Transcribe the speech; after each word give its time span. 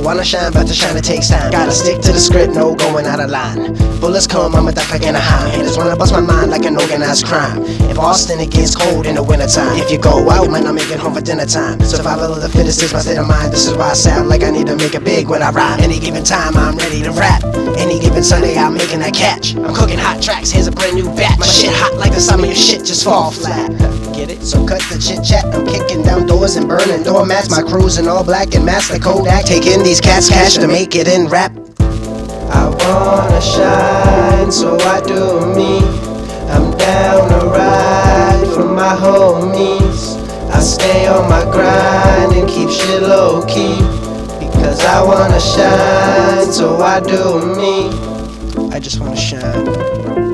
wanna 0.00 0.24
shine, 0.24 0.52
but 0.52 0.66
to 0.66 0.74
shine 0.74 0.96
it 0.96 1.04
takes 1.04 1.28
time. 1.28 1.50
Gotta 1.50 1.72
stick 1.72 2.00
to 2.02 2.12
the 2.12 2.20
script, 2.20 2.54
no 2.54 2.74
going 2.74 3.06
out 3.06 3.20
of 3.20 3.30
line. 3.30 3.74
Bullets 4.00 4.26
come, 4.26 4.54
I'm 4.54 4.66
a 4.68 4.72
duck 4.72 4.90
like 4.90 5.02
Anaheim. 5.02 5.50
Haters 5.50 5.76
wanna 5.76 5.96
bust 5.96 6.12
my 6.12 6.20
mind 6.20 6.50
like 6.50 6.64
an 6.64 6.76
organized 6.76 7.26
crime. 7.26 7.64
In 7.64 7.96
Boston, 7.96 8.40
it 8.40 8.50
gets 8.50 8.74
cold 8.74 9.06
in 9.06 9.16
the 9.16 9.22
wintertime. 9.22 9.76
If 9.78 9.90
you 9.90 9.98
go 9.98 10.30
out, 10.30 10.44
you 10.44 10.50
might 10.50 10.64
not 10.64 10.74
make 10.74 10.90
it 10.90 10.98
home 10.98 11.14
for 11.14 11.20
dinner 11.20 11.46
time. 11.46 11.80
Survival 11.80 12.32
of 12.32 12.40
the 12.42 12.48
fittest 12.48 12.82
is 12.82 12.92
my 12.92 13.00
state 13.00 13.18
of 13.18 13.26
mind. 13.26 13.52
This 13.52 13.66
is 13.66 13.74
why 13.74 13.90
I 13.90 13.94
sound 13.94 14.28
like 14.28 14.42
I 14.42 14.50
need 14.50 14.66
to 14.68 14.76
make 14.76 14.94
it 14.94 15.04
big 15.04 15.28
when 15.28 15.42
I 15.42 15.50
rhyme. 15.50 15.79
Any 16.00 16.12
given 16.12 16.24
time, 16.24 16.56
I'm 16.56 16.78
ready 16.78 17.02
to 17.02 17.10
rap. 17.10 17.44
Any 17.76 18.00
given 18.00 18.24
Sunday, 18.24 18.56
I'm 18.56 18.72
making 18.72 19.00
that 19.00 19.12
catch. 19.12 19.54
I'm 19.54 19.74
cooking 19.74 19.98
hot 19.98 20.22
tracks, 20.22 20.50
here's 20.50 20.66
a 20.66 20.72
brand 20.72 20.94
new 20.94 21.04
batch. 21.14 21.38
My 21.38 21.44
shit 21.44 21.74
hot 21.74 21.92
like 21.98 22.14
the 22.14 22.20
summer, 22.22 22.46
your 22.46 22.54
shit 22.54 22.86
just 22.86 23.04
fall 23.04 23.30
flat. 23.30 23.68
Get 24.14 24.30
it? 24.30 24.40
So 24.42 24.66
cut 24.66 24.80
the 24.88 24.96
chit 24.96 25.22
chat. 25.22 25.44
I'm 25.54 25.66
kicking 25.66 26.02
down 26.02 26.24
doors 26.26 26.56
and 26.56 26.66
burning 26.66 27.02
doormats. 27.02 27.50
My 27.50 27.60
crew's 27.60 27.98
in 27.98 28.08
all 28.08 28.24
black 28.24 28.54
and 28.54 28.64
master 28.64 28.98
Kodak. 28.98 29.44
Taking 29.44 29.82
these 29.82 30.00
cats' 30.00 30.30
cash 30.30 30.54
to 30.54 30.66
make 30.66 30.96
it 30.96 31.06
in 31.06 31.28
rap. 31.28 31.52
I 32.48 32.72
wanna 32.80 33.40
shine, 33.42 34.50
so 34.50 34.78
I 34.80 35.02
do 35.02 35.52
me. 35.54 35.84
I'm 36.48 36.72
down 36.78 37.28
to 37.28 37.46
ride 37.46 38.48
for 38.54 38.64
my 38.64 38.96
homies. 38.96 40.16
I 40.48 40.60
stay 40.60 41.06
on 41.08 41.28
my 41.28 41.44
grind 41.52 41.69
I 44.92 45.00
wanna 45.04 45.38
shine, 45.38 46.52
so 46.52 46.82
I 46.82 46.98
do 46.98 47.54
me. 47.56 47.90
I 48.74 48.80
just 48.80 48.98
wanna 48.98 49.16
shine. 49.16 50.29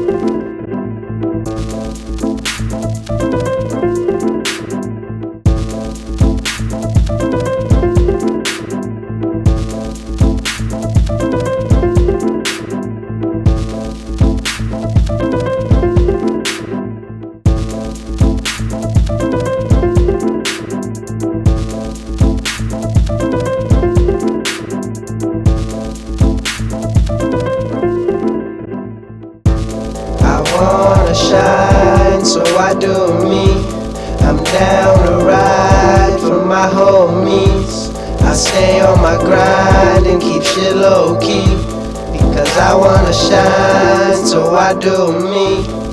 Shine, 31.37 32.25
so 32.25 32.43
I 32.57 32.75
do 32.75 32.95
me. 33.25 33.45
I'm 34.27 34.39
down 34.59 34.97
to 35.07 35.25
ride 35.25 36.19
for 36.21 36.45
my 36.45 36.67
homies. 36.69 37.95
I 38.23 38.33
stay 38.33 38.81
on 38.81 39.01
my 39.01 39.17
grind 39.17 40.07
and 40.07 40.21
keep 40.21 40.43
shit 40.43 40.77
low 40.77 41.19
key. 41.21 41.49
Because 42.13 42.53
I 42.59 42.75
wanna 42.75 43.13
shine, 43.13 44.27
so 44.27 44.55
I 44.55 44.75
do 44.75 44.97
me. 45.33 45.86